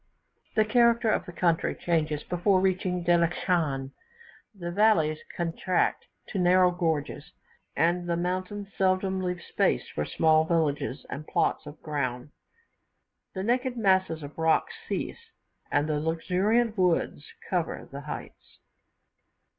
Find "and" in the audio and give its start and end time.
7.75-8.09, 11.11-11.27, 15.71-15.87